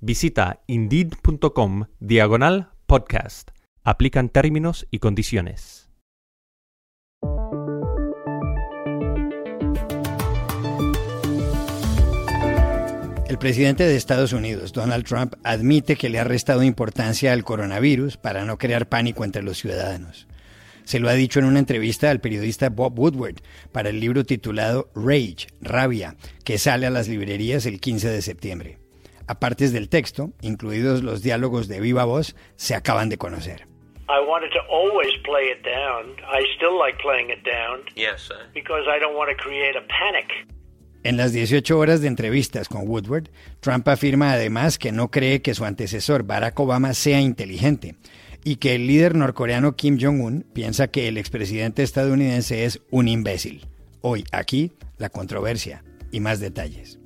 [0.00, 3.50] Visita indeed.com diagonal podcast.
[3.82, 5.90] Aplican términos y condiciones.
[13.26, 18.18] El presidente de Estados Unidos, Donald Trump, admite que le ha restado importancia al coronavirus
[18.18, 20.28] para no crear pánico entre los ciudadanos.
[20.84, 23.42] Se lo ha dicho en una entrevista al periodista Bob Woodward
[23.72, 28.78] para el libro titulado Rage, Rabia, que sale a las librerías el 15 de septiembre.
[29.28, 33.66] Apartes del texto, incluidos los diálogos de viva voz, se acaban de conocer.
[34.08, 36.16] I wanted to always play it down.
[36.26, 37.82] I still like playing it down.
[37.94, 38.48] Yes, sir.
[38.54, 40.48] Because I don't want to create a panic.
[41.04, 43.28] En las 18 horas de entrevistas con Woodward,
[43.60, 47.96] Trump afirma además que no cree que su antecesor Barack Obama sea inteligente
[48.44, 53.66] y que el líder norcoreano Kim Jong-un piensa que el expresidente estadounidense es un imbécil.
[54.00, 56.98] Hoy, aquí, la controversia y más detalles.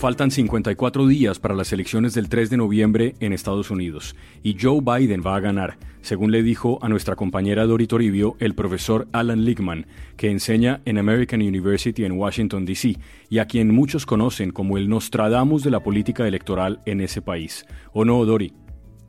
[0.00, 4.80] Faltan 54 días para las elecciones del 3 de noviembre en Estados Unidos y Joe
[4.80, 9.44] Biden va a ganar, según le dijo a nuestra compañera Dori Toribio el profesor Alan
[9.44, 12.96] Lickman, que enseña en American University en Washington, D.C.,
[13.28, 17.66] y a quien muchos conocen como el Nostradamus de la política electoral en ese país.
[17.92, 18.54] ¿O no, Dori?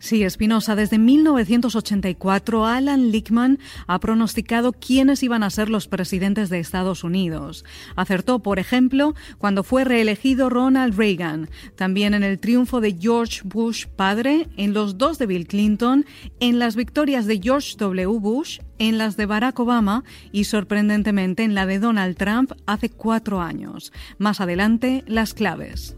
[0.02, 6.58] Sí, Espinosa, desde 1984 Alan Lickman ha pronosticado quiénes iban a ser los presidentes de
[6.58, 7.64] Estados Unidos.
[7.96, 13.86] Acertó, por ejemplo, cuando fue reelegido Ronald Reagan, también en el triunfo de George Bush
[13.86, 16.08] padre, en los dos de Bill Clinton,
[16.40, 18.08] en las victorias de George W.
[18.20, 23.40] Bush, en las de Barack Obama y, sorprendentemente, en la de Donald Trump hace cuatro
[23.40, 23.94] años.
[24.18, 25.96] Más adelante, las claves.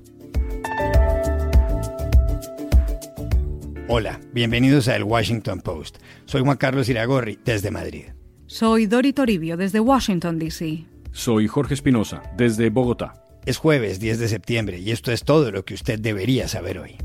[3.96, 5.98] Hola, bienvenidos a El Washington Post.
[6.26, 8.06] Soy Juan Carlos Iragorri, desde Madrid.
[8.48, 10.88] Soy Dori Toribio, desde Washington, D.C.
[11.12, 13.14] Soy Jorge Espinosa, desde Bogotá.
[13.46, 16.98] Es jueves 10 de septiembre y esto es todo lo que usted debería saber hoy.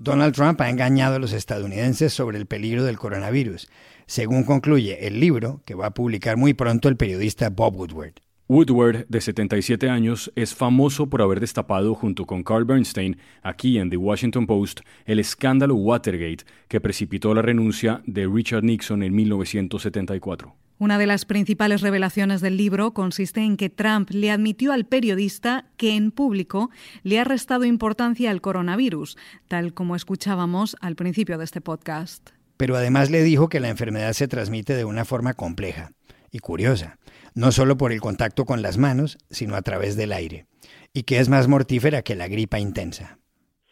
[0.00, 3.68] Donald Trump ha engañado a los estadounidenses sobre el peligro del coronavirus,
[4.06, 8.14] según concluye el libro que va a publicar muy pronto el periodista Bob Woodward.
[8.52, 13.88] Woodward, de 77 años, es famoso por haber destapado junto con Carl Bernstein, aquí en
[13.88, 20.54] The Washington Post, el escándalo Watergate que precipitó la renuncia de Richard Nixon en 1974.
[20.76, 25.64] Una de las principales revelaciones del libro consiste en que Trump le admitió al periodista
[25.78, 26.68] que en público
[27.04, 29.16] le ha restado importancia al coronavirus,
[29.48, 32.32] tal como escuchábamos al principio de este podcast.
[32.58, 35.92] Pero además le dijo que la enfermedad se transmite de una forma compleja
[36.32, 36.98] y curiosa
[37.34, 40.46] no solo por el contacto con las manos, sino a través del aire,
[40.92, 43.18] y que es más mortífera que la gripa intensa.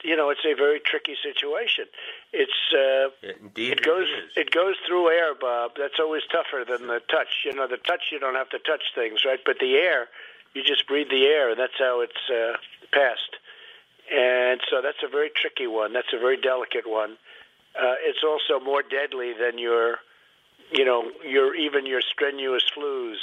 [0.03, 1.84] You know, it's a very tricky situation.
[2.32, 5.72] It's uh, Indeed it goes it goes through air, Bob.
[5.76, 7.44] That's always tougher than the touch.
[7.44, 9.41] You know, the touch you don't have to touch things, right?
[9.44, 10.09] But the air,
[10.54, 11.54] you just breathe the air.
[11.54, 12.56] That's how it's uh,
[12.92, 13.37] passed.
[14.10, 15.92] And so that's a very tricky one.
[15.92, 17.19] That's a very delicate one.
[17.77, 19.98] Uh, it's also more deadly than your,
[20.73, 23.19] you know, your even your strenuous flus.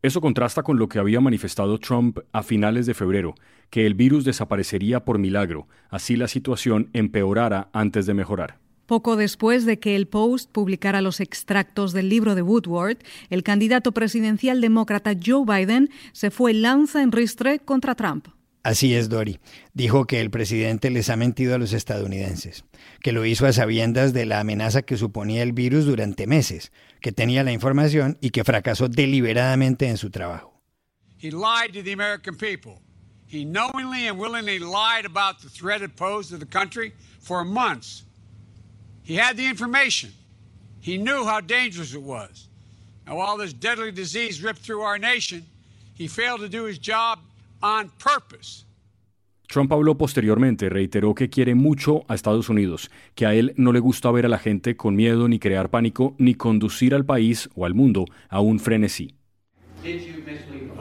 [0.00, 3.34] Eso contrasta con lo que había manifestado Trump a finales de febrero,
[3.68, 8.58] que el virus desaparecería por milagro, así la situación empeorara antes de mejorar.
[8.86, 12.98] Poco después de que el Post publicara los extractos del libro de Woodward,
[13.28, 18.28] el candidato presidencial demócrata Joe Biden se fue lanza en ristre contra Trump.
[18.62, 19.38] Así es, Dori.
[19.72, 22.64] Dijo que el presidente les ha mentido a los estadounidenses,
[23.00, 27.12] que lo hizo a sabiendas de la amenaza que suponía el virus durante meses, que
[27.12, 30.60] tenía la información y que fracasó deliberadamente en su trabajo.
[31.20, 32.80] He lied to the American people.
[33.26, 38.04] He knowingly and willingly lied about the threat it posed to the country for months.
[39.02, 40.12] He had the information.
[40.80, 42.48] He knew how dangerous it was.
[43.06, 45.44] And while this deadly disease ripped through our nation,
[45.94, 47.18] he failed to do his job
[47.62, 48.64] on purpose.
[49.48, 53.80] Trump habló posteriormente, reiteró que quiere mucho a Estados Unidos, que a él no le
[53.80, 57.64] gusta ver a la gente con miedo ni crear pánico, ni conducir al país o
[57.64, 59.14] al mundo a un frenesí.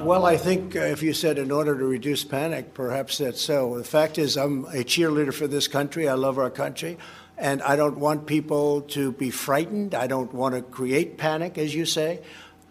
[0.03, 3.77] Well, I think uh, if you said in order to reduce panic, perhaps that's so.
[3.77, 6.07] The fact is, I'm a cheerleader for this country.
[6.07, 6.97] I love our country.
[7.37, 9.93] And I don't want people to be frightened.
[9.93, 12.19] I don't want to create panic, as you say.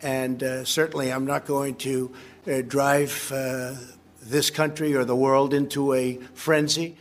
[0.02, 2.10] And uh, certainly, I'm not going to
[2.46, 3.74] uh, drive uh,
[4.30, 6.96] this country or the world into a frenzy.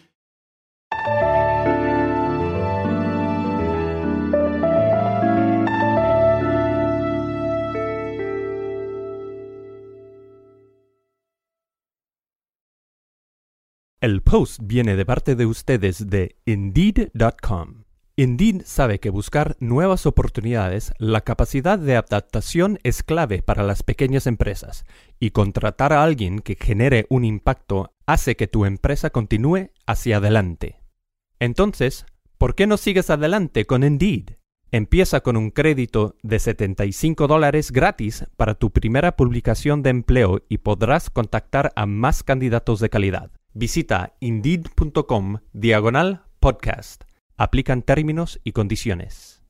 [14.06, 17.85] El post viene de parte de ustedes de Indeed.com.
[18.18, 24.26] Indeed sabe que buscar nuevas oportunidades, la capacidad de adaptación es clave para las pequeñas
[24.26, 24.86] empresas,
[25.20, 30.80] y contratar a alguien que genere un impacto hace que tu empresa continúe hacia adelante.
[31.40, 32.06] Entonces,
[32.38, 34.38] ¿por qué no sigues adelante con Indeed?
[34.72, 40.60] Empieza con un crédito de 75 dólares gratis para tu primera publicación de empleo y
[40.60, 43.32] podrás contactar a más candidatos de calidad.
[43.54, 47.04] Visita indeed.com diagonal podcast.
[47.38, 49.44] Aplican términos y condiciones.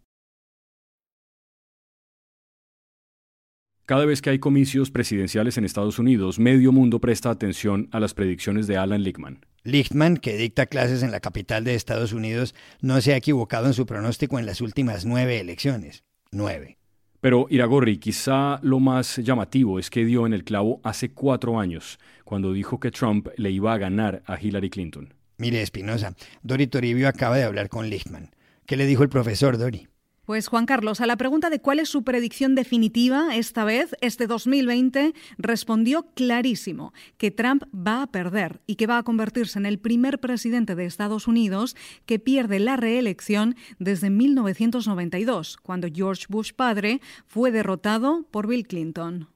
[3.86, 8.16] Cada vez que hay comicios presidenciales en Estados Unidos, medio mundo presta atención a las
[8.16, 9.46] predicciones de Alan Lichtman.
[9.64, 13.76] Lichtman, que dicta clases en la capital de Estados Unidos, no se ha equivocado en
[13.76, 16.04] su pronóstico en las últimas nueve elecciones.
[16.32, 16.80] Nueve.
[17.22, 22.00] Pero Iragorri, quizá lo más llamativo es que dio en el clavo hace cuatro años,
[22.24, 25.15] cuando dijo que Trump le iba a ganar a Hillary Clinton.
[25.38, 28.32] Mire, Espinosa, Dori Toribio acaba de hablar con Lichtman.
[28.66, 29.88] ¿Qué le dijo el profesor Dori?
[30.26, 34.26] Pues Juan Carlos, a la pregunta de cuál es su predicción definitiva esta vez, este
[34.26, 39.78] 2020, respondió clarísimo que Trump va a perder y que va a convertirse en el
[39.78, 41.76] primer presidente de Estados Unidos
[42.08, 49.28] que pierde la reelección desde 1992, cuando George Bush padre fue derrotado por Bill Clinton.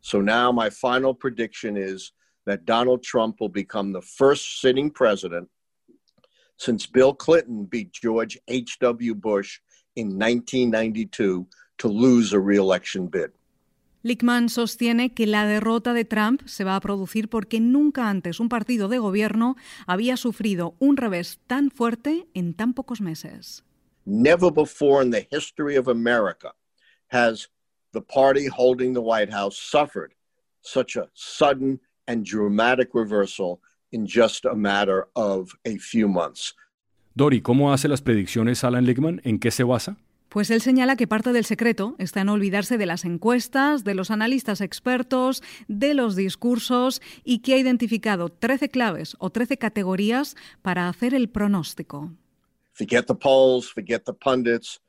[0.00, 2.12] So now my final prediction is
[2.46, 5.48] that Donald Trump will become the first sitting president
[6.56, 9.14] since Bill Clinton beat George H.W.
[9.14, 9.60] Bush
[9.96, 11.46] in 1992
[11.78, 13.32] to lose a reelection bid.
[14.02, 18.50] Lickman sostiene que la derrota de Trump se va a producir porque nunca antes un
[18.50, 19.56] partido de gobierno
[19.86, 23.64] había sufrido un revés tan fuerte en tan pocos meses.
[24.04, 26.52] Never before in the history of America
[27.08, 27.48] has
[27.92, 30.12] the party holding the White House suffered
[30.60, 33.60] such a sudden and dramatic reversal
[33.92, 36.54] in just a matter of a few months.
[37.14, 39.20] Dori, ¿cómo hace las predicciones Alan Lickman?
[39.24, 39.96] ¿En qué se basa?
[40.28, 44.10] Pues él señala que parte del secreto está en olvidarse de las encuestas, de los
[44.10, 50.88] analistas expertos, de los discursos y que ha identificado 13 claves o 13 categorías para
[50.88, 52.10] hacer el pronóstico.
[52.72, 54.80] Forget the polls, forget the pundits.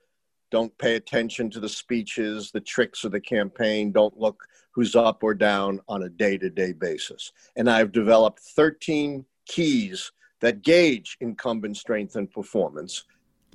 [0.50, 3.92] Don't pay attention to the speeches, the tricks of the campaign.
[3.92, 7.32] Don't look who's up or down on a day to day basis.
[7.56, 10.12] And I've developed 13 keys
[10.42, 13.06] that gauge incumbent strength and performance.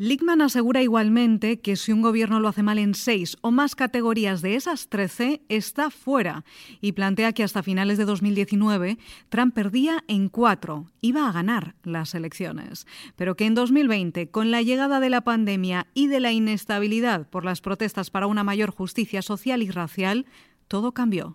[0.02, 4.40] Lickman asegura igualmente que si un gobierno lo hace mal en seis o más categorías
[4.40, 6.46] de esas 13, está fuera
[6.80, 8.96] y plantea que hasta finales de 2019
[9.28, 14.62] Trump perdía en cuatro, iba a ganar las elecciones, pero que en 2020, con la
[14.62, 19.20] llegada de la pandemia y de la inestabilidad por las protestas para una mayor justicia
[19.20, 20.24] social y racial,
[20.70, 21.34] todo cambió.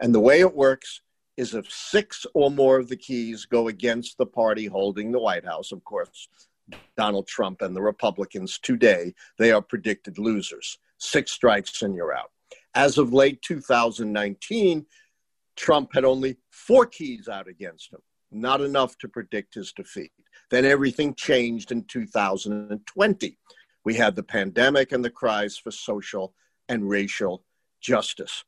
[0.00, 1.02] And the way it works
[1.36, 5.44] is if six or more of the keys go against the party holding the White
[5.44, 6.28] House, of course,
[6.96, 10.78] Donald Trump and the Republicans today, they are predicted losers.
[10.98, 12.30] Six strikes and you're out.
[12.74, 14.86] As of late 2019,
[15.56, 18.00] Trump had only four keys out against him,
[18.32, 20.10] not enough to predict his defeat.
[20.50, 23.38] Then everything changed in 2020.
[23.84, 26.34] We had the pandemic and the cries for social
[26.68, 27.44] and racial
[27.80, 28.44] justice.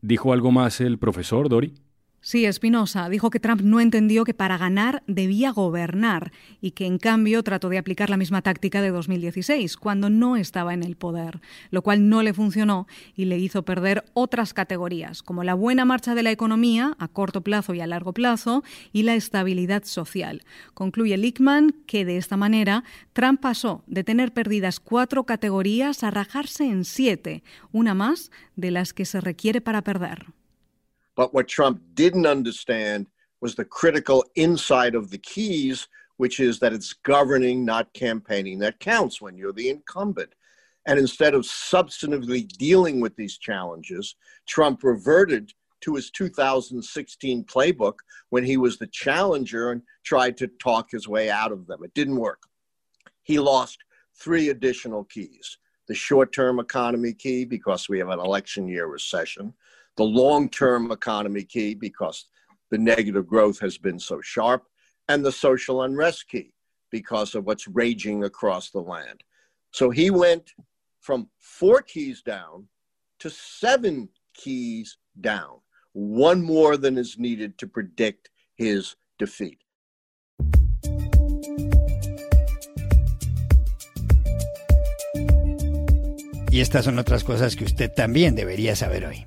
[0.00, 1.74] ¿Dijo algo más el profesor Dori?
[2.20, 6.98] Sí, Espinosa dijo que Trump no entendió que para ganar debía gobernar y que en
[6.98, 11.40] cambio trató de aplicar la misma táctica de 2016, cuando no estaba en el poder,
[11.70, 16.16] lo cual no le funcionó y le hizo perder otras categorías, como la buena marcha
[16.16, 20.42] de la economía a corto plazo y a largo plazo y la estabilidad social.
[20.74, 22.82] Concluye Lickman que de esta manera
[23.12, 28.92] Trump pasó de tener perdidas cuatro categorías a rajarse en siete, una más de las
[28.92, 30.26] que se requiere para perder.
[31.18, 33.08] But what Trump didn't understand
[33.40, 38.78] was the critical inside of the keys, which is that it's governing, not campaigning, that
[38.78, 40.32] counts when you're the incumbent.
[40.86, 44.14] And instead of substantively dealing with these challenges,
[44.46, 47.94] Trump reverted to his 2016 playbook
[48.30, 51.82] when he was the challenger and tried to talk his way out of them.
[51.82, 52.42] It didn't work.
[53.24, 53.78] He lost
[54.14, 55.58] three additional keys
[55.88, 59.54] the short term economy key, because we have an election year recession,
[59.98, 62.26] the long term economy key because
[62.70, 64.62] the negative growth has been so sharp,
[65.08, 66.54] and the social unrest key
[66.90, 69.24] because of what's raging across the land.
[69.72, 70.52] So he went
[71.00, 72.68] from four keys down
[73.18, 75.56] to seven keys down,
[75.92, 79.58] one more than is needed to predict his defeat.
[86.50, 89.26] Y estas son otras cosas que usted también debería saber hoy.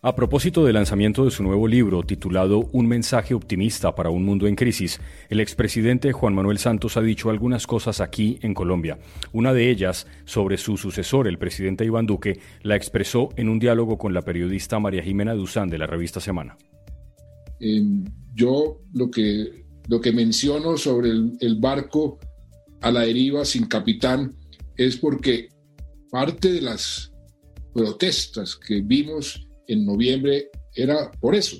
[0.00, 4.46] A propósito del lanzamiento de su nuevo libro titulado Un mensaje optimista para un mundo
[4.46, 9.00] en crisis, el expresidente Juan Manuel Santos ha dicho algunas cosas aquí en Colombia.
[9.32, 13.98] Una de ellas, sobre su sucesor, el presidente Iván Duque, la expresó en un diálogo
[13.98, 16.56] con la periodista María Jimena Duzán de la revista Semana.
[17.58, 18.04] Em,
[18.36, 22.20] yo lo que, lo que menciono sobre el barco
[22.82, 24.36] a la deriva sin capitán
[24.76, 25.48] es porque
[26.08, 27.12] parte de las
[27.74, 31.56] protestas que vimos en noviembre era por eso,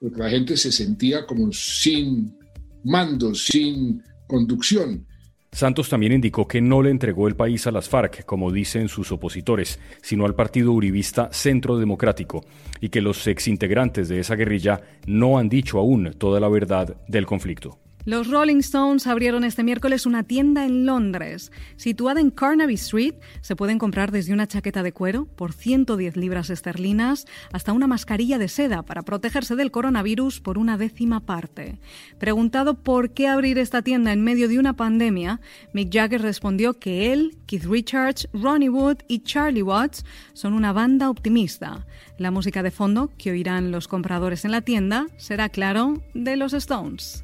[0.00, 2.36] porque la gente se sentía como sin
[2.84, 5.06] mando, sin conducción.
[5.52, 9.12] Santos también indicó que no le entregó el país a las FARC, como dicen sus
[9.12, 12.44] opositores, sino al partido uribista Centro Democrático,
[12.80, 17.24] y que los exintegrantes de esa guerrilla no han dicho aún toda la verdad del
[17.24, 17.78] conflicto.
[18.06, 21.50] Los Rolling Stones abrieron este miércoles una tienda en Londres.
[21.76, 26.50] Situada en Carnaby Street, se pueden comprar desde una chaqueta de cuero por 110 libras
[26.50, 31.78] esterlinas hasta una mascarilla de seda para protegerse del coronavirus por una décima parte.
[32.18, 35.40] Preguntado por qué abrir esta tienda en medio de una pandemia,
[35.72, 41.08] Mick Jagger respondió que él, Keith Richards, Ronnie Wood y Charlie Watts son una banda
[41.08, 41.86] optimista.
[42.18, 46.52] La música de fondo que oirán los compradores en la tienda será, claro, de los
[46.52, 47.23] Stones.